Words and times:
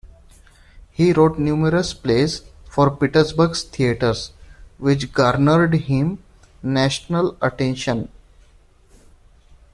He 0.89 1.13
wrote 1.13 1.37
numerous 1.37 1.93
plays 1.93 2.41
for 2.67 2.89
Pittsburgh's 2.89 3.61
theatres 3.63 4.31
which 4.79 5.13
garnered 5.13 5.75
him 5.75 6.23
national 6.63 7.37
attention. 7.39 8.09